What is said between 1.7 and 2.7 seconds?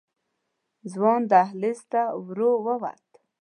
ته ورو